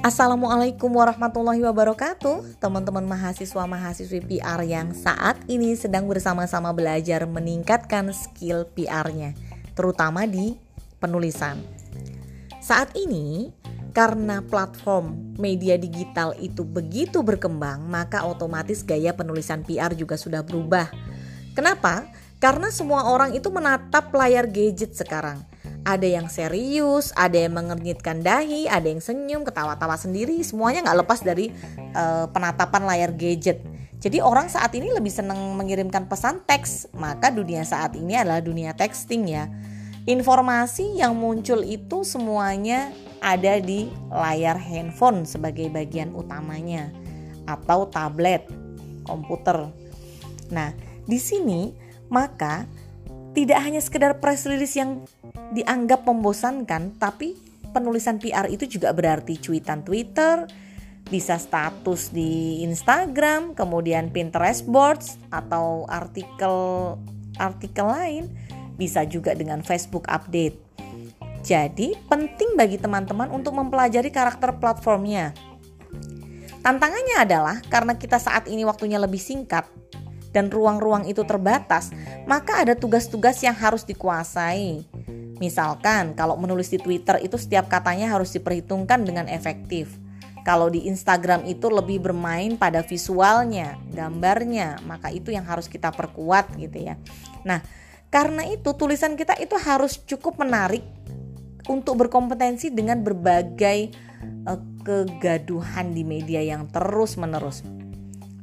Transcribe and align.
Assalamualaikum 0.00 0.96
warahmatullahi 0.96 1.60
wabarakatuh. 1.60 2.56
Teman-teman 2.56 3.04
mahasiswa-mahasiswi 3.04 4.24
PR 4.24 4.64
yang 4.64 4.96
saat 4.96 5.36
ini 5.44 5.76
sedang 5.76 6.08
bersama-sama 6.08 6.72
belajar 6.72 7.28
meningkatkan 7.28 8.08
skill 8.16 8.64
PR-nya 8.72 9.36
Terutama 9.76 10.24
di 10.24 10.56
penulisan. 11.04 11.60
Saat 12.64 12.96
ini 12.96 13.52
karena 13.92 14.40
platform 14.40 15.36
media 15.36 15.76
digital 15.76 16.32
itu 16.40 16.64
begitu 16.64 17.20
berkembang 17.20 17.84
Maka 17.84 18.24
otomatis 18.24 18.80
gaya 18.80 19.12
penulisan 19.12 19.68
PR 19.68 19.92
juga 19.92 20.16
sudah 20.16 20.40
berubah. 20.40 20.88
Kenapa? 21.52 22.08
Karena 22.40 22.72
semua 22.72 23.04
orang 23.12 23.36
itu 23.36 23.52
menatap 23.52 24.08
layar 24.16 24.48
gadget 24.48 24.96
sekarang 24.96 25.49
ada 25.84 26.04
yang 26.04 26.28
serius, 26.28 27.12
ada 27.16 27.36
yang 27.36 27.56
mengernyitkan 27.56 28.20
dahi, 28.20 28.68
ada 28.68 28.86
yang 28.86 29.00
senyum, 29.00 29.42
ketawa-tawa 29.42 29.96
sendiri, 29.96 30.40
semuanya 30.44 30.84
nggak 30.84 30.98
lepas 31.06 31.20
dari 31.24 31.52
uh, 31.96 32.28
penatapan 32.28 32.82
layar 32.84 33.10
gadget. 33.16 33.64
Jadi 34.00 34.24
orang 34.24 34.48
saat 34.48 34.72
ini 34.72 34.88
lebih 34.92 35.12
senang 35.12 35.36
mengirimkan 35.56 36.08
pesan 36.08 36.40
teks, 36.48 36.88
maka 36.96 37.28
dunia 37.28 37.64
saat 37.68 37.92
ini 37.96 38.16
adalah 38.16 38.40
dunia 38.40 38.72
texting 38.72 39.28
ya. 39.28 39.44
Informasi 40.08 40.96
yang 40.96 41.12
muncul 41.12 41.60
itu 41.60 42.00
semuanya 42.08 42.88
ada 43.20 43.60
di 43.60 43.92
layar 44.08 44.56
handphone 44.56 45.28
sebagai 45.28 45.68
bagian 45.68 46.16
utamanya 46.16 46.88
atau 47.44 47.84
tablet, 47.92 48.48
komputer. 49.04 49.68
Nah, 50.48 50.72
di 51.04 51.20
sini 51.20 51.76
maka 52.08 52.64
tidak 53.30 53.58
hanya 53.62 53.78
sekedar 53.78 54.18
press 54.18 54.46
release 54.46 54.74
yang 54.74 55.06
dianggap 55.54 56.02
membosankan, 56.06 56.98
tapi 56.98 57.38
penulisan 57.70 58.18
PR 58.18 58.50
itu 58.50 58.66
juga 58.66 58.90
berarti 58.90 59.38
cuitan 59.38 59.86
Twitter, 59.86 60.50
bisa 61.06 61.38
status 61.38 62.10
di 62.10 62.62
Instagram, 62.66 63.54
kemudian 63.54 64.10
Pinterest 64.10 64.66
boards 64.66 65.18
atau 65.30 65.86
artikel 65.86 66.54
artikel 67.38 67.86
lain, 67.86 68.24
bisa 68.74 69.06
juga 69.06 69.34
dengan 69.34 69.62
Facebook 69.62 70.06
update. 70.10 70.58
Jadi, 71.40 71.96
penting 72.04 72.52
bagi 72.52 72.76
teman-teman 72.76 73.32
untuk 73.32 73.56
mempelajari 73.56 74.12
karakter 74.12 74.60
platformnya. 74.60 75.32
Tantangannya 76.60 77.16
adalah 77.16 77.56
karena 77.72 77.96
kita 77.96 78.20
saat 78.20 78.44
ini 78.44 78.68
waktunya 78.68 79.00
lebih 79.00 79.16
singkat, 79.16 79.64
dan 80.30 80.50
ruang-ruang 80.50 81.06
itu 81.10 81.26
terbatas, 81.26 81.90
maka 82.26 82.62
ada 82.62 82.74
tugas-tugas 82.78 83.38
yang 83.42 83.54
harus 83.54 83.82
dikuasai. 83.82 84.86
Misalkan, 85.40 86.12
kalau 86.14 86.36
menulis 86.36 86.68
di 86.68 86.78
Twitter 86.78 87.18
itu 87.24 87.40
setiap 87.40 87.66
katanya 87.72 88.12
harus 88.12 88.30
diperhitungkan 88.36 89.02
dengan 89.02 89.26
efektif. 89.26 89.90
Kalau 90.40 90.72
di 90.72 90.88
Instagram 90.88 91.44
itu 91.44 91.68
lebih 91.68 92.00
bermain 92.00 92.56
pada 92.56 92.80
visualnya, 92.80 93.76
gambarnya, 93.92 94.80
maka 94.88 95.12
itu 95.12 95.32
yang 95.32 95.44
harus 95.44 95.68
kita 95.68 95.92
perkuat 95.92 96.56
gitu 96.56 96.80
ya. 96.80 96.96
Nah, 97.44 97.60
karena 98.08 98.48
itu 98.48 98.72
tulisan 98.74 99.14
kita 99.14 99.36
itu 99.36 99.54
harus 99.60 100.00
cukup 100.00 100.40
menarik 100.40 100.82
untuk 101.68 102.00
berkompetensi 102.04 102.72
dengan 102.72 103.04
berbagai 103.04 103.92
uh, 104.48 104.60
kegaduhan 104.82 105.92
di 105.92 106.02
media 106.02 106.40
yang 106.40 106.66
terus-menerus. 106.72 107.62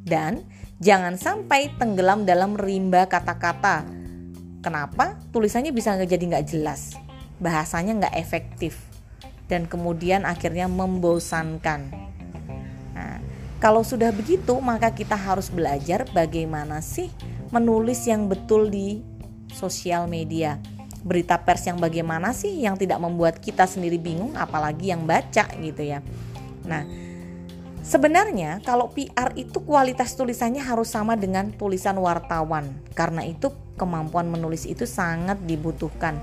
Dan 0.08 0.48
Jangan 0.78 1.18
sampai 1.18 1.74
tenggelam 1.82 2.22
dalam 2.30 2.54
rimba 2.54 3.10
kata-kata. 3.10 3.82
Kenapa? 4.62 5.18
Tulisannya 5.34 5.74
bisa 5.74 5.98
jadi 5.98 6.22
nggak 6.22 6.48
jelas, 6.54 6.94
bahasanya 7.42 8.06
nggak 8.06 8.16
efektif, 8.20 8.78
dan 9.50 9.66
kemudian 9.66 10.22
akhirnya 10.22 10.70
membosankan. 10.70 11.90
Nah, 12.94 13.18
kalau 13.58 13.82
sudah 13.82 14.14
begitu, 14.14 14.54
maka 14.62 14.94
kita 14.94 15.18
harus 15.18 15.50
belajar 15.50 16.06
bagaimana 16.14 16.84
sih 16.86 17.10
menulis 17.50 18.06
yang 18.06 18.30
betul 18.30 18.70
di 18.70 19.02
sosial 19.50 20.06
media. 20.06 20.62
Berita 21.02 21.40
pers 21.40 21.66
yang 21.66 21.82
bagaimana 21.82 22.36
sih 22.36 22.54
yang 22.62 22.78
tidak 22.78 23.02
membuat 23.02 23.42
kita 23.42 23.66
sendiri 23.66 23.98
bingung, 23.98 24.38
apalagi 24.38 24.94
yang 24.94 25.10
baca 25.10 25.48
gitu 25.58 25.82
ya. 25.82 26.04
Nah, 26.68 26.84
Sebenarnya 27.88 28.60
kalau 28.68 28.92
PR 28.92 29.32
itu 29.40 29.64
kualitas 29.64 30.12
tulisannya 30.20 30.60
harus 30.60 30.92
sama 30.92 31.16
dengan 31.16 31.56
tulisan 31.56 31.96
wartawan. 32.04 32.68
Karena 32.92 33.24
itu 33.24 33.48
kemampuan 33.80 34.28
menulis 34.28 34.68
itu 34.68 34.84
sangat 34.84 35.40
dibutuhkan. 35.48 36.20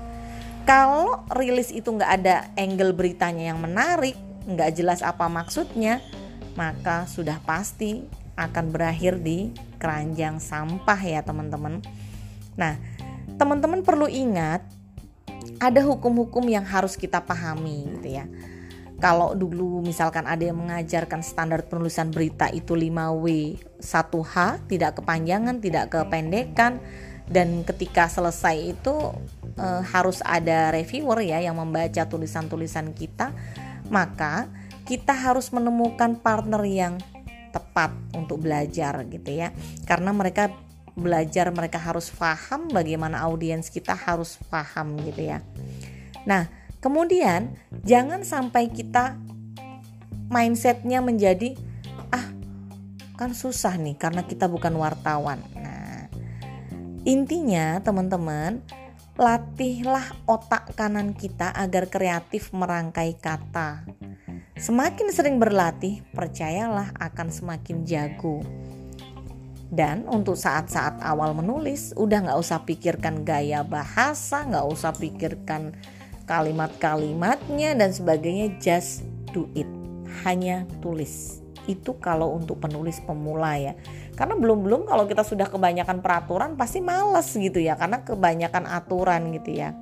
Kalau 0.69 1.25
rilis 1.33 1.73
itu 1.73 1.89
nggak 1.89 2.11
ada 2.21 2.53
angle 2.53 2.93
beritanya 2.93 3.49
yang 3.49 3.57
menarik, 3.57 4.13
nggak 4.45 4.77
jelas 4.77 5.01
apa 5.01 5.25
maksudnya, 5.25 6.05
maka 6.53 7.09
sudah 7.09 7.41
pasti 7.41 8.05
akan 8.37 8.69
berakhir 8.69 9.17
di 9.17 9.49
keranjang 9.81 10.37
sampah 10.37 11.01
ya 11.01 11.25
teman-teman. 11.25 11.81
Nah, 12.61 12.77
teman-teman 13.41 13.81
perlu 13.81 14.05
ingat 14.05 14.61
ada 15.57 15.81
hukum-hukum 15.81 16.45
yang 16.45 16.65
harus 16.65 16.93
kita 16.93 17.25
pahami 17.25 17.89
gitu 17.97 18.21
ya 18.21 18.29
kalau 19.05 19.37
dulu 19.37 19.85
misalkan 19.85 20.25
ada 20.25 20.41
yang 20.41 20.57
mengajarkan 20.57 21.21
standar 21.21 21.61
penulisan 21.69 22.09
berita 22.09 22.49
itu 22.49 22.73
5W 22.73 23.25
1H 23.77 24.65
tidak 24.65 24.97
kepanjangan 24.97 25.61
tidak 25.61 25.93
kependekan 25.93 26.81
dan 27.29 27.61
ketika 27.61 28.09
selesai 28.09 28.73
itu 28.73 29.13
e, 29.61 29.67
harus 29.93 30.25
ada 30.25 30.73
reviewer 30.73 31.21
ya 31.21 31.37
yang 31.37 31.61
membaca 31.61 32.01
tulisan-tulisan 32.09 32.97
kita 32.97 33.29
maka 33.93 34.49
kita 34.89 35.13
harus 35.13 35.53
menemukan 35.53 36.17
partner 36.17 36.65
yang 36.65 36.97
tepat 37.49 37.95
untuk 38.13 38.45
belajar 38.45 39.01
gitu 39.07 39.31
ya. 39.31 39.55
Karena 39.87 40.13
mereka 40.13 40.53
belajar 40.95 41.51
mereka 41.51 41.81
harus 41.81 42.07
paham 42.13 42.71
bagaimana 42.71 43.23
audiens 43.23 43.67
kita 43.67 43.95
harus 43.95 44.35
paham 44.47 44.95
gitu 45.05 45.31
ya. 45.31 45.39
Nah 46.23 46.64
Kemudian 46.85 47.57
jangan 47.81 48.21
sampai 48.21 48.69
kita 48.69 49.17
mindsetnya 50.29 51.01
menjadi 51.01 51.57
ah 52.13 52.29
kan 53.17 53.33
susah 53.33 53.73
nih 53.81 53.97
karena 53.97 54.21
kita 54.21 54.45
bukan 54.45 54.77
wartawan. 54.77 55.41
Nah 55.57 56.05
intinya 57.09 57.81
teman-teman 57.81 58.61
latihlah 59.17 60.13
otak 60.29 60.77
kanan 60.77 61.17
kita 61.17 61.49
agar 61.57 61.89
kreatif 61.89 62.53
merangkai 62.53 63.17
kata. 63.17 63.81
Semakin 64.53 65.09
sering 65.09 65.41
berlatih, 65.41 66.05
percayalah 66.13 66.93
akan 67.01 67.33
semakin 67.33 67.81
jago. 67.81 68.45
Dan 69.73 70.05
untuk 70.05 70.37
saat-saat 70.37 71.01
awal 71.01 71.33
menulis, 71.33 71.91
udah 71.97 72.29
nggak 72.29 72.39
usah 72.39 72.63
pikirkan 72.63 73.25
gaya 73.25 73.65
bahasa, 73.65 74.45
nggak 74.45 74.67
usah 74.69 74.93
pikirkan 74.95 75.75
kalimat-kalimatnya 76.25 77.77
dan 77.77 77.89
sebagainya 77.93 78.57
just 78.61 79.05
do 79.31 79.49
it. 79.53 79.69
Hanya 80.25 80.65
tulis. 80.81 81.41
Itu 81.65 81.97
kalau 81.97 82.33
untuk 82.37 82.61
penulis 82.61 83.01
pemula 83.01 83.57
ya. 83.57 83.73
Karena 84.13 84.37
belum-belum 84.37 84.85
kalau 84.85 85.09
kita 85.09 85.25
sudah 85.25 85.49
kebanyakan 85.49 86.01
peraturan 86.01 86.57
pasti 86.57 86.81
males 86.81 87.29
gitu 87.33 87.57
ya. 87.57 87.77
Karena 87.77 88.01
kebanyakan 88.05 88.65
aturan 88.69 89.33
gitu 89.33 89.53
ya. 89.53 89.73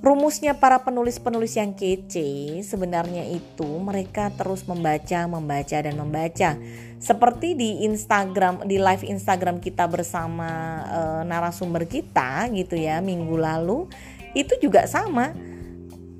Rumusnya 0.00 0.56
para 0.56 0.80
penulis-penulis 0.80 1.60
yang 1.60 1.76
kece 1.76 2.64
sebenarnya 2.64 3.28
itu 3.28 3.68
mereka 3.84 4.32
terus 4.32 4.64
membaca, 4.64 5.28
membaca 5.28 5.76
dan 5.76 5.92
membaca. 5.92 6.56
Seperti 6.96 7.52
di 7.52 7.84
Instagram, 7.84 8.64
di 8.64 8.80
live 8.80 9.04
Instagram 9.04 9.60
kita 9.60 9.84
bersama 9.84 10.80
e, 10.88 11.00
narasumber 11.28 11.84
kita 11.84 12.48
gitu 12.48 12.80
ya 12.80 13.04
minggu 13.04 13.36
lalu 13.36 13.92
itu 14.34 14.54
juga 14.62 14.86
sama 14.86 15.34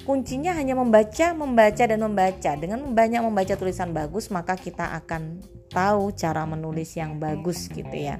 kuncinya 0.04 0.56
hanya 0.56 0.74
membaca, 0.74 1.30
membaca 1.36 1.84
dan 1.86 2.00
membaca. 2.02 2.50
Dengan 2.58 2.82
banyak 2.90 3.22
membaca 3.22 3.54
tulisan 3.54 3.94
bagus, 3.94 4.32
maka 4.32 4.58
kita 4.58 4.90
akan 4.98 5.38
tahu 5.70 6.10
cara 6.18 6.42
menulis 6.48 6.98
yang 6.98 7.22
bagus 7.22 7.70
gitu 7.70 7.94
ya. 7.94 8.18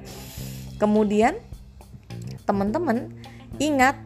Kemudian 0.79 1.35
teman-teman 2.47 3.11
ingat 3.59 3.99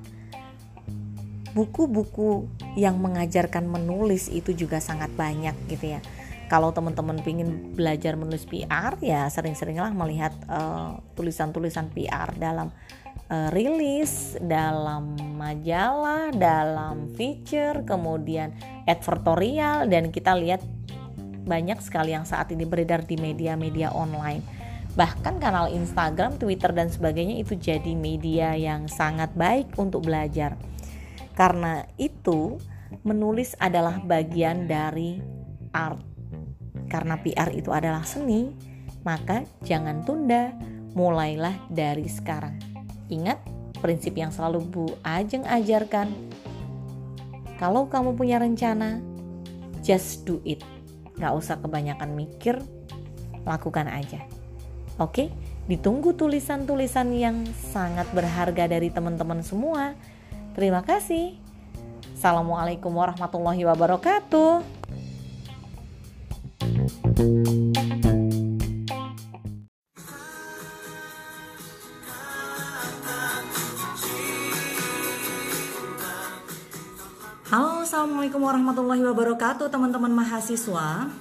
buku-buku 1.55 2.51
yang 2.75 2.99
mengajarkan 2.99 3.63
menulis 3.63 4.27
itu 4.27 4.51
juga 4.51 4.83
sangat 4.83 5.13
banyak 5.13 5.55
gitu 5.71 5.95
ya. 5.95 5.99
Kalau 6.45 6.69
teman-teman 6.75 7.21
ingin 7.25 7.73
belajar 7.73 8.13
menulis 8.13 8.45
PR 8.45 8.93
ya 9.01 9.25
sering-seringlah 9.29 9.89
melihat 9.97 10.33
eh, 10.45 10.91
tulisan-tulisan 11.17 11.89
uh, 11.89 11.93
PR 11.95 12.29
dalam 12.37 12.69
uh, 13.29 13.49
rilis 13.53 14.37
dalam 14.41 15.17
majalah, 15.37 16.29
dalam 16.33 17.13
feature, 17.13 17.85
kemudian 17.85 18.53
advertorial 18.85 19.89
dan 19.89 20.09
kita 20.13 20.33
lihat 20.37 20.61
banyak 21.45 21.77
sekali 21.81 22.17
yang 22.17 22.25
saat 22.25 22.49
ini 22.49 22.65
beredar 22.65 23.05
di 23.05 23.17
media-media 23.21 23.93
online. 23.93 24.41
Bahkan 24.95 25.43
kanal 25.43 25.69
Instagram, 25.69 26.39
Twitter 26.39 26.71
dan 26.71 26.87
sebagainya 26.89 27.37
itu 27.43 27.53
jadi 27.59 27.93
media 27.93 28.55
yang 28.55 28.87
sangat 28.87 29.35
baik 29.35 29.75
untuk 29.75 30.07
belajar. 30.07 30.55
Karena 31.35 31.83
itu, 31.99 32.57
menulis 33.03 33.53
adalah 33.59 33.99
bagian 33.99 34.65
dari 34.71 35.19
art. 35.75 35.99
Karena 36.87 37.19
PR 37.19 37.51
itu 37.51 37.75
adalah 37.75 38.07
seni, 38.07 38.55
maka 39.03 39.43
jangan 39.67 40.07
tunda, 40.07 40.55
mulailah 40.95 41.67
dari 41.67 42.07
sekarang. 42.07 42.74
Ingat 43.09 43.39
prinsip 43.79 44.17
yang 44.17 44.33
selalu 44.33 44.65
Bu 44.65 44.85
Ajeng 45.05 45.45
ajarkan. 45.45 46.09
Kalau 47.55 47.87
kamu 47.87 48.17
punya 48.19 48.41
rencana, 48.41 48.99
just 49.85 50.27
do 50.27 50.41
it. 50.43 50.59
Gak 51.15 51.31
usah 51.31 51.55
kebanyakan 51.61 52.11
mikir, 52.11 52.59
lakukan 53.47 53.87
aja. 53.87 54.25
Oke, 54.99 55.31
ditunggu 55.69 56.15
tulisan-tulisan 56.15 57.15
yang 57.15 57.47
sangat 57.55 58.09
berharga 58.11 58.67
dari 58.67 58.91
teman-teman 58.91 59.39
semua. 59.45 59.95
Terima 60.55 60.83
kasih. 60.83 61.39
Assalamualaikum 62.15 62.91
warahmatullahi 62.91 63.63
wabarakatuh. 63.63 64.63
Halo, 77.45 77.85
assalamualaikum 77.85 78.41
warahmatullahi 78.41 79.05
wabarakatuh, 79.05 79.69
teman-teman 79.69 80.09
mahasiswa. 80.09 81.13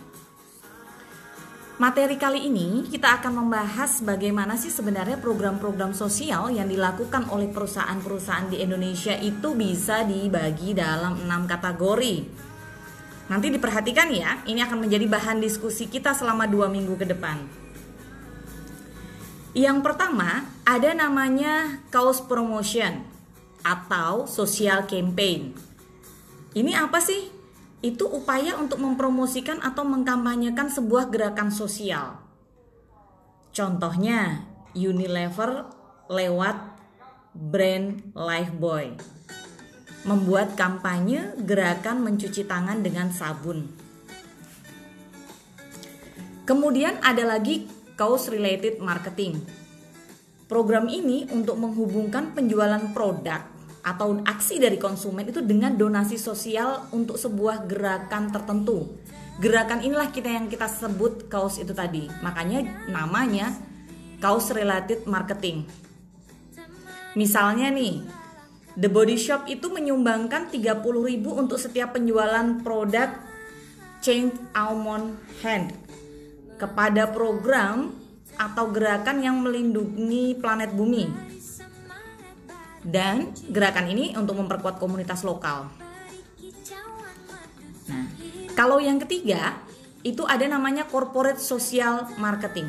Materi 1.77 2.17
kali 2.17 2.49
ini 2.49 2.89
kita 2.89 3.21
akan 3.21 3.45
membahas 3.45 4.01
bagaimana 4.01 4.57
sih 4.57 4.73
sebenarnya 4.73 5.21
program-program 5.21 5.93
sosial 5.93 6.49
yang 6.49 6.65
dilakukan 6.65 7.29
oleh 7.29 7.53
perusahaan-perusahaan 7.53 8.49
di 8.49 8.65
Indonesia 8.65 9.13
itu 9.21 9.53
bisa 9.53 10.01
dibagi 10.09 10.73
dalam 10.73 11.29
enam 11.29 11.45
kategori. 11.45 12.25
Nanti 13.29 13.53
diperhatikan 13.53 14.09
ya, 14.09 14.41
ini 14.49 14.65
akan 14.65 14.89
menjadi 14.89 15.05
bahan 15.05 15.45
diskusi 15.45 15.93
kita 15.93 16.17
selama 16.17 16.49
dua 16.49 16.73
minggu 16.73 16.97
ke 16.97 17.05
depan. 17.05 17.37
Yang 19.53 19.79
pertama, 19.85 20.49
ada 20.65 20.89
namanya 20.97 21.85
cause 21.93 22.25
promotion 22.25 23.05
atau 23.61 24.25
social 24.25 24.89
campaign. 24.89 25.74
Ini 26.55 26.73
apa 26.79 27.03
sih? 27.03 27.35
Itu 27.83 28.07
upaya 28.07 28.55
untuk 28.57 28.79
mempromosikan 28.79 29.59
atau 29.59 29.83
mengkampanyekan 29.83 30.71
sebuah 30.71 31.11
gerakan 31.11 31.51
sosial. 31.51 32.23
Contohnya, 33.51 34.47
Unilever 34.75 35.67
lewat 36.07 36.57
brand 37.35 38.15
Lifebuoy 38.15 38.95
membuat 40.05 40.53
kampanye 40.55 41.33
gerakan 41.43 42.05
mencuci 42.05 42.45
tangan 42.45 42.85
dengan 42.85 43.09
sabun. 43.09 43.65
Kemudian 46.45 47.01
ada 47.01 47.25
lagi 47.25 47.65
cause 47.97 48.29
related 48.29 48.79
marketing. 48.85 49.41
Program 50.45 50.93
ini 50.93 51.25
untuk 51.33 51.57
menghubungkan 51.57 52.37
penjualan 52.37 52.93
produk 52.93 53.54
atau 53.85 54.17
aksi 54.25 54.57
dari 54.57 54.81
konsumen 54.81 55.29
itu 55.29 55.45
dengan 55.45 55.77
donasi 55.77 56.17
sosial 56.17 56.89
untuk 56.97 57.21
sebuah 57.21 57.69
gerakan 57.69 58.33
tertentu. 58.33 58.97
Gerakan 59.37 59.85
inilah 59.85 60.09
kita 60.09 60.33
yang 60.33 60.49
kita 60.49 60.65
sebut 60.65 61.29
kaos 61.29 61.61
itu 61.61 61.77
tadi. 61.77 62.09
Makanya 62.25 62.89
namanya 62.89 63.53
kaos 64.25 64.49
related 64.57 65.05
marketing. 65.05 65.69
Misalnya 67.13 67.69
nih, 67.69 68.01
The 68.75 68.89
Body 68.89 69.21
Shop 69.21 69.47
itu 69.47 69.69
menyumbangkan 69.69 70.49
30.000 70.51 70.83
untuk 71.31 71.61
setiap 71.61 71.95
penjualan 71.95 72.59
produk 72.65 73.13
Change 74.01 74.35
Almond 74.57 75.15
Hand 75.45 75.77
kepada 76.59 77.07
program 77.13 77.93
atau 78.35 78.67
gerakan 78.73 79.23
yang 79.23 79.39
melindungi 79.45 80.35
planet 80.43 80.75
bumi 80.75 81.07
dan 82.85 83.33
gerakan 83.49 83.89
ini 83.89 84.13
untuk 84.15 84.37
memperkuat 84.37 84.77
komunitas 84.77 85.25
lokal. 85.25 85.73
Nah, 87.89 88.07
kalau 88.53 88.79
yang 88.81 89.01
ketiga 89.01 89.57
itu 90.05 90.23
ada 90.29 90.45
namanya 90.45 90.85
corporate 90.85 91.41
social 91.41 92.13
marketing. 92.21 92.69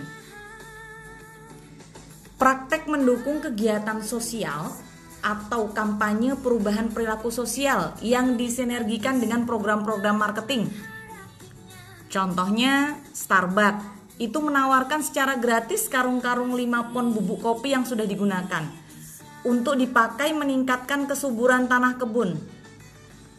Praktek 2.40 2.88
mendukung 2.88 3.44
kegiatan 3.44 4.00
sosial 4.04 4.72
atau 5.20 5.72
kampanye 5.72 6.36
perubahan 6.40 6.92
perilaku 6.92 7.32
sosial 7.32 7.96
yang 8.00 8.40
disinergikan 8.40 9.20
dengan 9.20 9.44
program-program 9.44 10.16
marketing. 10.16 10.72
Contohnya 12.12 12.96
Starbucks 13.12 13.96
itu 14.16 14.40
menawarkan 14.40 15.04
secara 15.04 15.36
gratis 15.36 15.92
karung-karung 15.92 16.56
5 16.56 16.92
pon 16.96 17.12
bubuk 17.12 17.44
kopi 17.44 17.76
yang 17.76 17.84
sudah 17.84 18.08
digunakan 18.08 18.85
untuk 19.46 19.78
dipakai 19.78 20.34
meningkatkan 20.34 21.06
kesuburan 21.06 21.70
tanah 21.70 21.96
kebun. 22.02 22.36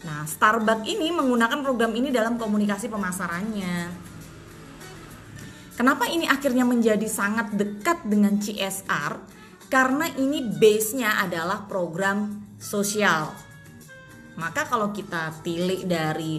Nah, 0.07 0.23
Starbucks 0.23 0.87
ini 0.87 1.11
menggunakan 1.11 1.67
program 1.67 1.91
ini 1.99 2.15
dalam 2.15 2.39
komunikasi 2.39 2.87
pemasarannya. 2.87 3.91
Kenapa 5.77 6.09
ini 6.09 6.25
akhirnya 6.25 6.65
menjadi 6.65 7.05
sangat 7.05 7.53
dekat 7.53 8.07
dengan 8.07 8.39
CSR? 8.39 9.13
Karena 9.67 10.07
ini 10.15 10.47
base-nya 10.47 11.21
adalah 11.21 11.67
program 11.67 12.47
sosial. 12.57 13.35
Maka 14.39 14.65
kalau 14.71 14.95
kita 14.95 15.43
pilih 15.43 15.85
dari 15.85 16.39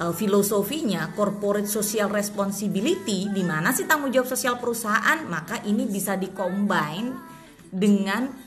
uh, 0.00 0.14
filosofinya 0.14 1.12
corporate 1.12 1.68
social 1.70 2.10
responsibility 2.10 3.30
di 3.30 3.42
mana 3.46 3.70
sih 3.70 3.86
tanggung 3.86 4.10
jawab 4.10 4.26
sosial 4.26 4.58
perusahaan, 4.58 5.22
maka 5.28 5.62
ini 5.68 5.86
bisa 5.86 6.18
dikombin 6.18 7.14
dengan 7.68 8.43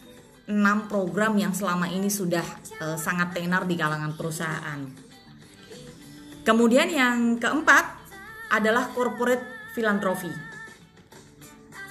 6 0.47 0.55
program 0.87 1.35
yang 1.35 1.51
selama 1.51 1.91
ini 1.91 2.07
sudah 2.07 2.43
uh, 2.79 2.95
sangat 2.95 3.35
tenar 3.35 3.67
di 3.67 3.75
kalangan 3.75 4.15
perusahaan. 4.15 4.79
Kemudian 6.47 6.87
yang 6.87 7.35
keempat 7.35 7.85
adalah 8.55 8.87
corporate 8.95 9.75
philanthropy. 9.75 10.31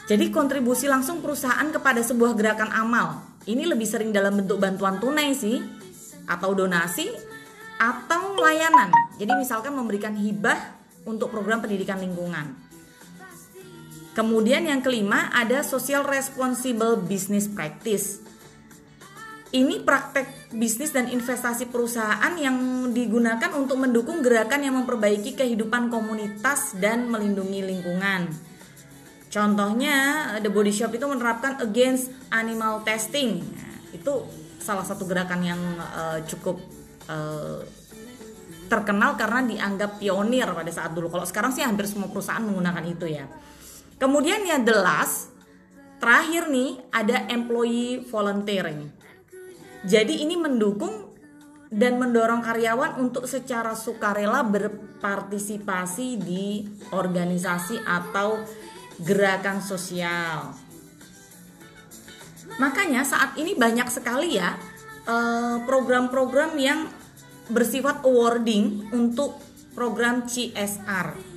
Jadi 0.08 0.32
kontribusi 0.32 0.88
langsung 0.88 1.20
perusahaan 1.20 1.68
kepada 1.68 2.00
sebuah 2.00 2.32
gerakan 2.32 2.72
amal. 2.72 3.20
Ini 3.44 3.68
lebih 3.68 3.84
sering 3.84 4.08
dalam 4.08 4.40
bentuk 4.40 4.56
bantuan 4.56 4.96
tunai 4.96 5.36
sih 5.36 5.60
atau 6.24 6.56
donasi 6.56 7.12
atau 7.76 8.40
layanan. 8.40 8.88
Jadi 9.20 9.36
misalkan 9.36 9.76
memberikan 9.76 10.16
hibah 10.16 10.56
untuk 11.04 11.28
program 11.28 11.60
pendidikan 11.60 12.00
lingkungan. 12.00 12.56
Kemudian 14.16 14.64
yang 14.64 14.80
kelima 14.80 15.28
ada 15.36 15.60
social 15.60 16.00
responsible 16.08 16.96
business 16.96 17.44
practice 17.44 18.24
ini 19.54 19.78
praktek 19.78 20.50
bisnis 20.50 20.90
dan 20.90 21.06
investasi 21.06 21.70
perusahaan 21.70 22.34
yang 22.34 22.90
digunakan 22.90 23.54
untuk 23.54 23.78
mendukung 23.78 24.18
gerakan 24.18 24.66
yang 24.66 24.74
memperbaiki 24.82 25.38
kehidupan 25.38 25.86
komunitas 25.86 26.74
dan 26.78 27.06
melindungi 27.06 27.62
lingkungan. 27.62 28.26
Contohnya, 29.30 29.96
The 30.40 30.50
Body 30.50 30.72
Shop 30.72 30.90
itu 30.96 31.06
menerapkan 31.06 31.60
against 31.62 32.10
animal 32.32 32.82
testing. 32.82 33.44
Nah, 33.44 33.74
itu 33.92 34.12
salah 34.58 34.82
satu 34.82 35.06
gerakan 35.06 35.40
yang 35.44 35.60
uh, 35.78 36.18
cukup 36.26 36.58
uh, 37.06 37.60
terkenal 38.66 39.14
karena 39.14 39.46
dianggap 39.46 40.02
pionir 40.02 40.50
pada 40.50 40.72
saat 40.72 40.90
dulu. 40.90 41.06
Kalau 41.12 41.28
sekarang 41.28 41.54
sih 41.54 41.62
hampir 41.62 41.86
semua 41.86 42.10
perusahaan 42.10 42.42
menggunakan 42.42 42.84
itu 42.88 43.06
ya. 43.06 43.28
Kemudian 44.00 44.42
yang 44.42 44.66
the 44.66 44.74
last, 44.74 45.30
terakhir 46.02 46.50
nih 46.50 46.82
ada 46.90 47.30
employee 47.30 48.02
volunteering. 48.08 48.95
Jadi 49.84 50.24
ini 50.24 50.38
mendukung 50.38 51.12
dan 51.68 51.98
mendorong 51.98 52.40
karyawan 52.40 53.02
untuk 53.02 53.26
secara 53.26 53.74
sukarela 53.74 54.46
berpartisipasi 54.46 56.08
di 56.16 56.62
organisasi 56.94 57.82
atau 57.82 58.38
gerakan 59.02 59.60
sosial. 59.60 60.54
Makanya 62.56 63.02
saat 63.04 63.36
ini 63.36 63.58
banyak 63.58 63.90
sekali 63.90 64.38
ya 64.38 64.56
eh, 65.04 65.56
program-program 65.66 66.56
yang 66.56 66.88
bersifat 67.50 68.02
awarding 68.06 68.90
untuk 68.94 69.38
program 69.76 70.24
CSR 70.24 71.36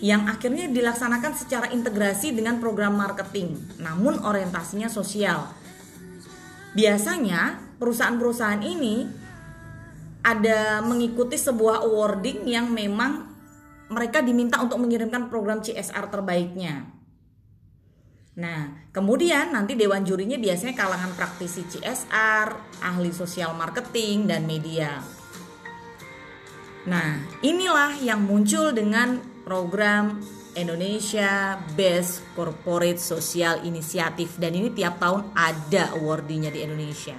yang 0.00 0.24
akhirnya 0.32 0.64
dilaksanakan 0.72 1.36
secara 1.36 1.68
integrasi 1.68 2.32
dengan 2.32 2.56
program 2.56 2.96
marketing, 2.96 3.60
namun 3.84 4.16
orientasinya 4.24 4.88
sosial. 4.88 5.59
Biasanya 6.70 7.58
perusahaan-perusahaan 7.80 8.62
ini 8.62 9.08
ada 10.20 10.84
mengikuti 10.84 11.40
sebuah 11.40 11.82
awarding 11.82 12.44
yang 12.46 12.70
memang 12.70 13.26
mereka 13.90 14.22
diminta 14.22 14.62
untuk 14.62 14.78
mengirimkan 14.78 15.26
program 15.32 15.64
CSR 15.64 16.06
terbaiknya. 16.12 16.86
Nah, 18.38 18.88
kemudian 18.94 19.50
nanti 19.50 19.74
dewan 19.74 20.06
jurinya 20.06 20.38
biasanya 20.38 20.78
kalangan 20.78 21.12
praktisi 21.18 21.66
CSR, 21.66 22.78
ahli 22.80 23.10
sosial 23.10 23.52
marketing, 23.58 24.30
dan 24.30 24.46
media. 24.46 25.02
Nah, 26.86 27.20
inilah 27.42 27.98
yang 28.00 28.22
muncul 28.24 28.70
dengan 28.70 29.18
program 29.42 30.22
Indonesia 30.54 31.58
Best 31.78 32.22
Corporate 32.34 32.98
Social 32.98 33.62
Initiative 33.62 34.34
dan 34.38 34.54
ini 34.54 34.74
tiap 34.74 34.98
tahun 34.98 35.30
ada 35.34 35.94
awardingnya 35.94 36.50
di 36.50 36.60
Indonesia. 36.66 37.14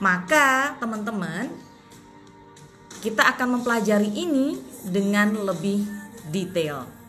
Maka 0.00 0.76
teman-teman 0.80 1.52
kita 3.00 3.28
akan 3.36 3.60
mempelajari 3.60 4.08
ini 4.08 4.60
dengan 4.84 5.36
lebih 5.40 5.84
detail. 6.28 6.99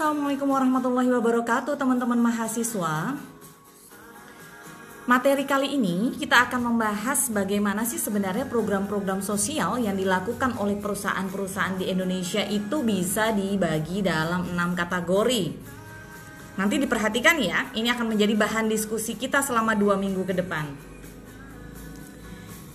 Assalamualaikum 0.00 0.48
warahmatullahi 0.48 1.12
wabarakatuh, 1.12 1.76
teman-teman 1.76 2.16
mahasiswa. 2.16 3.20
Materi 5.04 5.44
kali 5.44 5.76
ini 5.76 6.16
kita 6.16 6.48
akan 6.48 6.72
membahas 6.72 7.28
bagaimana 7.28 7.84
sih 7.84 8.00
sebenarnya 8.00 8.48
program-program 8.48 9.20
sosial 9.20 9.76
yang 9.76 10.00
dilakukan 10.00 10.56
oleh 10.56 10.80
perusahaan-perusahaan 10.80 11.76
di 11.76 11.92
Indonesia 11.92 12.40
itu 12.48 12.80
bisa 12.80 13.36
dibagi 13.36 14.00
dalam 14.00 14.48
enam 14.48 14.72
kategori. 14.72 15.52
Nanti 16.56 16.80
diperhatikan 16.80 17.36
ya, 17.36 17.68
ini 17.76 17.92
akan 17.92 18.16
menjadi 18.16 18.32
bahan 18.40 18.72
diskusi 18.72 19.20
kita 19.20 19.44
selama 19.44 19.76
dua 19.76 20.00
minggu 20.00 20.24
ke 20.24 20.32
depan. 20.32 20.64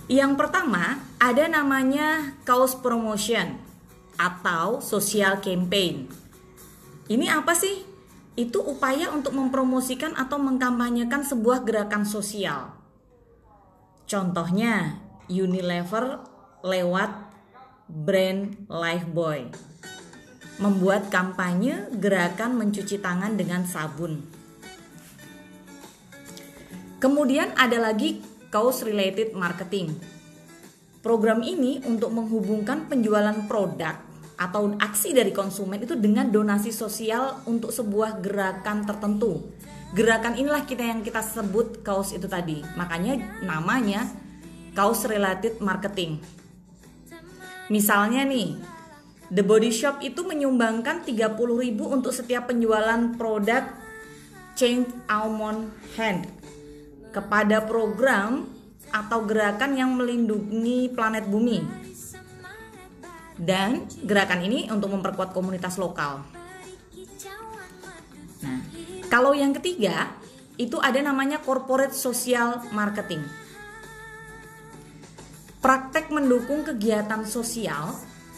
Yang 0.06 0.32
pertama, 0.38 1.02
ada 1.18 1.50
namanya 1.50 2.38
cause 2.46 2.78
promotion 2.78 3.58
atau 4.14 4.78
social 4.78 5.42
campaign. 5.42 6.25
Ini 7.06 7.30
apa 7.30 7.54
sih? 7.54 7.86
Itu 8.34 8.66
upaya 8.66 9.14
untuk 9.14 9.32
mempromosikan 9.38 10.18
atau 10.18 10.42
mengkampanyekan 10.42 11.22
sebuah 11.22 11.62
gerakan 11.62 12.02
sosial. 12.02 12.74
Contohnya, 14.10 15.02
Unilever 15.30 16.22
lewat 16.66 17.10
brand 17.86 18.66
Lifebuoy 18.66 19.50
membuat 20.56 21.12
kampanye 21.12 21.92
gerakan 22.00 22.56
mencuci 22.56 22.96
tangan 22.96 23.36
dengan 23.36 23.68
sabun. 23.68 24.24
Kemudian 26.96 27.52
ada 27.60 27.76
lagi 27.76 28.24
cause 28.48 28.80
related 28.82 29.36
marketing. 29.36 29.92
Program 31.04 31.44
ini 31.44 31.84
untuk 31.84 32.10
menghubungkan 32.10 32.88
penjualan 32.88 33.36
produk 33.44 34.05
atau 34.36 34.76
aksi 34.76 35.16
dari 35.16 35.32
konsumen 35.32 35.80
itu 35.80 35.96
dengan 35.96 36.28
donasi 36.28 36.68
sosial 36.68 37.40
untuk 37.48 37.72
sebuah 37.72 38.20
gerakan 38.20 38.84
tertentu. 38.84 39.48
Gerakan 39.96 40.36
inilah 40.36 40.68
kita 40.68 40.84
yang 40.84 41.00
kita 41.00 41.24
sebut 41.24 41.80
kaos 41.80 42.12
itu 42.12 42.28
tadi. 42.28 42.60
Makanya 42.76 43.40
namanya 43.40 44.04
kaos 44.76 45.08
related 45.08 45.56
marketing. 45.64 46.20
Misalnya 47.72 48.28
nih, 48.28 48.60
The 49.32 49.42
Body 49.42 49.72
Shop 49.72 50.04
itu 50.04 50.22
menyumbangkan 50.22 51.02
30.000 51.02 51.34
untuk 51.82 52.12
setiap 52.12 52.52
penjualan 52.52 53.16
produk 53.16 53.64
Change 54.54 54.88
Almond 55.08 55.72
Hand 55.96 56.28
kepada 57.10 57.64
program 57.64 58.46
atau 58.92 59.24
gerakan 59.24 59.74
yang 59.74 59.96
melindungi 59.96 60.92
planet 60.92 61.24
bumi 61.26 61.86
dan 63.36 63.84
gerakan 64.04 64.44
ini 64.44 64.68
untuk 64.72 64.92
memperkuat 64.92 65.36
komunitas 65.36 65.76
lokal. 65.76 66.24
Nah, 68.44 68.60
kalau 69.12 69.36
yang 69.36 69.52
ketiga 69.56 70.12
itu 70.56 70.80
ada 70.80 71.00
namanya 71.04 71.40
corporate 71.44 71.92
social 71.92 72.64
marketing. 72.72 73.20
Praktek 75.60 76.08
mendukung 76.08 76.64
kegiatan 76.64 77.28
sosial 77.28 77.92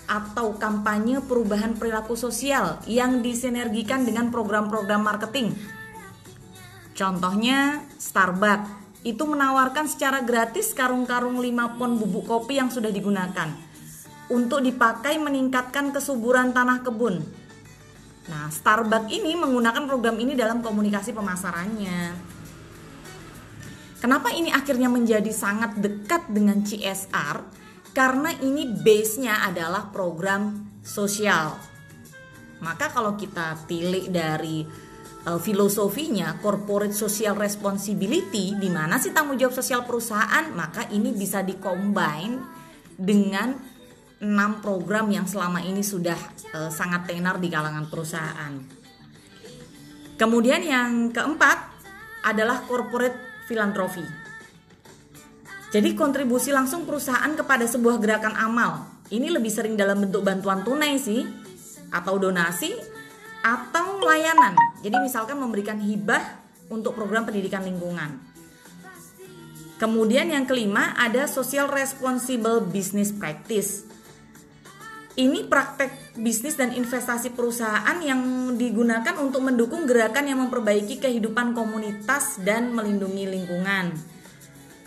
atau 0.08 0.56
kampanye 0.56 1.20
perubahan 1.20 1.76
perilaku 1.76 2.16
sosial 2.16 2.80
yang 2.88 3.20
disinergikan 3.20 4.02
dengan 4.02 4.32
program-program 4.32 5.04
marketing. 5.04 5.52
Contohnya 6.96 7.84
Starbucks 8.00 9.06
itu 9.06 9.22
menawarkan 9.22 9.86
secara 9.86 10.24
gratis 10.26 10.74
karung-karung 10.74 11.38
5 11.38 11.78
pon 11.78 11.94
bubuk 11.94 12.26
kopi 12.26 12.58
yang 12.58 12.72
sudah 12.72 12.90
digunakan 12.90 13.67
untuk 14.28 14.60
dipakai 14.60 15.16
meningkatkan 15.16 15.92
kesuburan 15.92 16.52
tanah 16.52 16.84
kebun. 16.84 17.24
Nah, 18.28 18.52
Starbucks 18.52 19.08
ini 19.08 19.32
menggunakan 19.32 19.88
program 19.88 20.20
ini 20.20 20.36
dalam 20.36 20.60
komunikasi 20.60 21.16
pemasarannya. 21.16 22.12
Kenapa 23.98 24.30
ini 24.30 24.52
akhirnya 24.52 24.86
menjadi 24.86 25.32
sangat 25.32 25.80
dekat 25.80 26.28
dengan 26.30 26.62
CSR? 26.62 27.36
Karena 27.96 28.30
ini 28.44 28.68
base-nya 28.68 29.42
adalah 29.48 29.90
program 29.90 30.70
sosial. 30.84 31.58
Maka 32.62 32.94
kalau 32.94 33.18
kita 33.18 33.58
pilih 33.66 34.06
dari 34.12 34.62
uh, 35.26 35.40
filosofinya 35.40 36.38
corporate 36.38 36.94
social 36.94 37.34
responsibility 37.34 38.54
di 38.54 38.70
mana 38.70 39.02
sih 39.02 39.10
tanggung 39.10 39.40
jawab 39.40 39.56
sosial 39.56 39.82
perusahaan, 39.82 40.46
maka 40.54 40.86
ini 40.94 41.10
bisa 41.10 41.42
dikombin 41.42 42.38
dengan 42.94 43.77
6 44.18 44.64
program 44.64 45.06
yang 45.14 45.30
selama 45.30 45.62
ini 45.62 45.86
sudah 45.86 46.18
uh, 46.50 46.70
sangat 46.74 47.06
tenar 47.06 47.38
di 47.38 47.46
kalangan 47.46 47.86
perusahaan. 47.86 48.52
Kemudian 50.18 50.58
yang 50.66 51.14
keempat 51.14 51.58
adalah 52.26 52.66
corporate 52.66 53.46
philanthropy. 53.46 54.02
Jadi 55.70 55.94
kontribusi 55.94 56.50
langsung 56.50 56.82
perusahaan 56.82 57.30
kepada 57.30 57.62
sebuah 57.68 58.02
gerakan 58.02 58.34
amal. 58.34 58.88
Ini 59.08 59.30
lebih 59.30 59.52
sering 59.52 59.78
dalam 59.78 60.02
bentuk 60.02 60.26
bantuan 60.26 60.66
tunai 60.66 60.98
sih 60.98 61.22
atau 61.94 62.18
donasi 62.18 62.74
atau 63.46 64.02
layanan. 64.02 64.58
Jadi 64.82 64.96
misalkan 64.98 65.38
memberikan 65.38 65.78
hibah 65.78 66.42
untuk 66.68 66.98
program 66.98 67.22
pendidikan 67.22 67.62
lingkungan. 67.62 68.18
Kemudian 69.78 70.26
yang 70.34 70.42
kelima 70.42 70.90
ada 70.98 71.30
social 71.30 71.70
responsible 71.70 72.66
business 72.66 73.14
practice 73.14 73.86
ini 75.18 75.42
praktek 75.50 76.14
bisnis 76.14 76.54
dan 76.54 76.70
investasi 76.70 77.34
perusahaan 77.34 77.98
yang 77.98 78.54
digunakan 78.54 79.18
untuk 79.18 79.42
mendukung 79.42 79.82
gerakan 79.82 80.30
yang 80.30 80.38
memperbaiki 80.46 81.02
kehidupan 81.02 81.58
komunitas 81.58 82.38
dan 82.46 82.70
melindungi 82.70 83.26
lingkungan. 83.26 83.98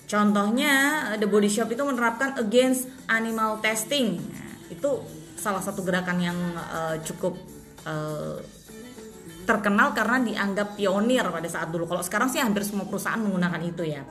Contohnya, 0.07 1.03
The 1.19 1.27
Body 1.27 1.51
Shop 1.51 1.67
itu 1.67 1.83
menerapkan 1.83 2.39
against 2.39 2.87
animal 3.11 3.59
testing. 3.59 4.23
Nah, 4.23 4.71
itu 4.71 5.03
salah 5.35 5.59
satu 5.59 5.83
gerakan 5.83 6.17
yang 6.23 6.39
uh, 6.55 6.95
cukup 7.03 7.35
uh, 7.83 8.39
terkenal 9.43 9.91
karena 9.91 10.23
dianggap 10.23 10.79
pionir 10.79 11.27
pada 11.27 11.47
saat 11.51 11.71
dulu. 11.75 11.87
Kalau 11.91 12.03
sekarang 12.03 12.31
sih 12.31 12.39
hampir 12.39 12.63
semua 12.63 12.87
perusahaan 12.87 13.19
menggunakan 13.19 13.61
itu 13.67 13.83
ya. 13.83 14.03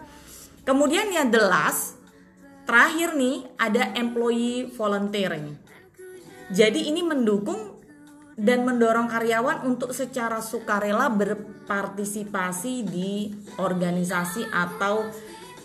Kemudian 0.69 1.09
yang 1.09 1.33
the 1.33 1.41
last, 1.41 1.97
terakhir 2.69 3.17
nih 3.17 3.49
ada 3.57 3.97
employee 3.97 4.69
volunteering. 4.77 5.70
Jadi 6.51 6.91
ini 6.91 7.07
mendukung 7.07 7.79
dan 8.35 8.67
mendorong 8.67 9.07
karyawan 9.07 9.69
untuk 9.69 9.95
secara 9.95 10.43
sukarela 10.43 11.13
berpartisipasi 11.13 12.75
di 12.83 13.31
organisasi 13.61 14.49
atau 14.49 15.07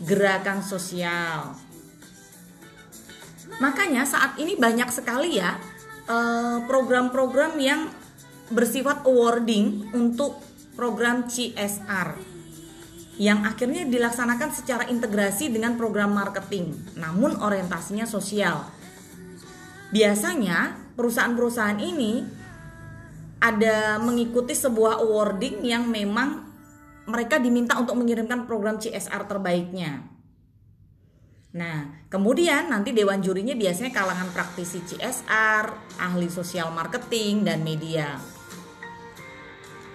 gerakan 0.03 0.59
sosial. 0.61 1.55
Makanya 3.63 4.03
saat 4.03 4.35
ini 4.35 4.59
banyak 4.59 4.91
sekali 4.91 5.39
ya 5.39 5.55
eh, 6.05 6.57
program-program 6.67 7.55
yang 7.57 7.87
bersifat 8.51 9.07
awarding 9.07 9.95
untuk 9.95 10.37
program 10.75 11.25
CSR 11.25 12.35
yang 13.15 13.47
akhirnya 13.47 13.87
dilaksanakan 13.87 14.51
secara 14.51 14.83
integrasi 14.91 15.47
dengan 15.47 15.79
program 15.79 16.11
marketing, 16.11 16.75
namun 16.99 17.39
orientasinya 17.39 18.03
sosial. 18.03 18.74
Biasanya 19.95 20.91
perusahaan-perusahaan 20.99 21.79
ini 21.79 22.19
ada 23.39 23.95
mengikuti 24.03 24.51
sebuah 24.51 24.99
awarding 24.99 25.63
yang 25.63 25.87
memang 25.87 26.43
mereka 27.07 27.39
diminta 27.39 27.79
untuk 27.79 27.95
mengirimkan 27.95 28.43
program 28.43 28.75
CSR 28.75 29.23
terbaiknya. 29.23 30.03
Nah, 31.55 32.03
kemudian 32.11 32.67
nanti 32.67 32.91
dewan 32.91 33.23
jurinya 33.23 33.55
biasanya 33.55 33.95
kalangan 33.95 34.27
praktisi 34.35 34.83
CSR, 34.83 35.95
ahli 36.03 36.27
sosial 36.27 36.75
marketing, 36.75 37.47
dan 37.47 37.63
media. 37.63 38.19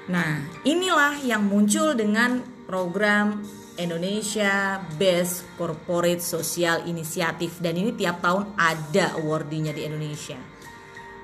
Nah, 0.09 0.41
inilah 0.65 1.21
yang 1.21 1.45
muncul 1.45 1.93
dengan 1.93 2.41
program 2.65 3.45
Indonesia 3.81 4.79
Best 5.01 5.49
Corporate 5.57 6.21
Social 6.21 6.85
Initiative 6.85 7.57
dan 7.59 7.75
ini 7.75 7.97
tiap 7.97 8.21
tahun 8.21 8.53
ada 8.55 9.17
awardinya 9.17 9.73
di 9.73 9.89
Indonesia. 9.89 10.37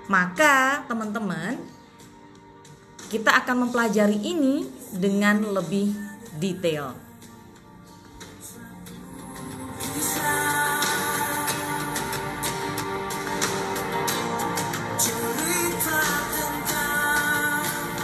Maka 0.09 0.87
teman-teman 0.89 1.61
kita 3.13 3.37
akan 3.45 3.69
mempelajari 3.69 4.19
ini 4.19 4.67
dengan 4.91 5.45
lebih 5.55 5.95
detail. 6.41 7.07